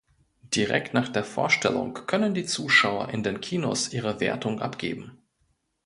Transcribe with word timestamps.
Direkt 0.55 0.95
nach 0.95 1.09
der 1.09 1.23
Vorstellung 1.23 1.93
können 1.93 2.33
die 2.33 2.47
Zuschauer 2.47 3.09
in 3.09 3.21
den 3.21 3.39
Kinos 3.39 3.93
ihre 3.93 4.19
Wertung 4.19 4.59
abgeben. 4.59 5.19